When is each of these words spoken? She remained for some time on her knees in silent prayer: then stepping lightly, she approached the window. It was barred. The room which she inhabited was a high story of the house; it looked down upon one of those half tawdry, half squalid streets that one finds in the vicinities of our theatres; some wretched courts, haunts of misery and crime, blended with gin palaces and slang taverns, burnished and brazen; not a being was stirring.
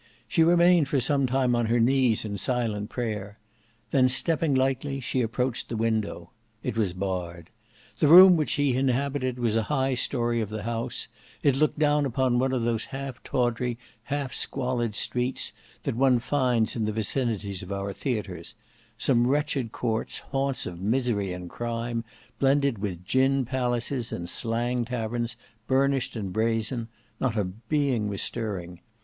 She 0.27 0.41
remained 0.43 0.87
for 0.87 0.99
some 0.99 1.27
time 1.27 1.55
on 1.55 1.67
her 1.67 1.79
knees 1.79 2.25
in 2.25 2.39
silent 2.39 2.89
prayer: 2.89 3.37
then 3.91 4.09
stepping 4.09 4.55
lightly, 4.55 4.99
she 4.99 5.21
approached 5.21 5.69
the 5.69 5.77
window. 5.77 6.31
It 6.63 6.75
was 6.75 6.93
barred. 6.95 7.51
The 7.99 8.07
room 8.07 8.35
which 8.35 8.49
she 8.49 8.73
inhabited 8.75 9.37
was 9.37 9.55
a 9.55 9.61
high 9.69 9.93
story 9.93 10.41
of 10.41 10.49
the 10.49 10.63
house; 10.63 11.07
it 11.43 11.55
looked 11.55 11.77
down 11.77 12.07
upon 12.07 12.39
one 12.39 12.51
of 12.51 12.63
those 12.63 12.85
half 12.85 13.21
tawdry, 13.21 13.77
half 14.05 14.33
squalid 14.33 14.95
streets 14.95 15.53
that 15.83 15.95
one 15.95 16.17
finds 16.17 16.75
in 16.75 16.85
the 16.85 16.91
vicinities 16.91 17.61
of 17.61 17.71
our 17.71 17.93
theatres; 17.93 18.55
some 18.97 19.27
wretched 19.27 19.71
courts, 19.71 20.17
haunts 20.31 20.65
of 20.65 20.81
misery 20.81 21.31
and 21.31 21.47
crime, 21.51 22.03
blended 22.39 22.79
with 22.79 23.05
gin 23.05 23.45
palaces 23.45 24.11
and 24.11 24.31
slang 24.31 24.83
taverns, 24.83 25.35
burnished 25.67 26.15
and 26.15 26.33
brazen; 26.33 26.87
not 27.19 27.37
a 27.37 27.43
being 27.43 28.07
was 28.07 28.23
stirring. 28.23 28.79